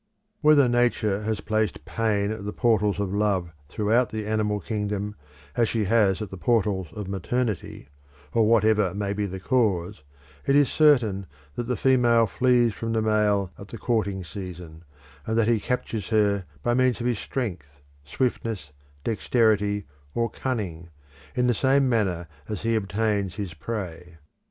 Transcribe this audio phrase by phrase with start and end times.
[0.41, 5.13] Whether Nature has placed pain at the portals of love throughout the animal kingdom
[5.55, 7.87] as she has at the portals of maternity,
[8.33, 10.01] or whatever may be the cause,
[10.47, 14.83] it is certain that the female flees from the male at the courting season,
[15.27, 18.71] and that he captures her by means of his strength, swiftness,
[19.03, 20.89] dexterity, or cunning,
[21.35, 24.17] in the same manner as he obtains his prey.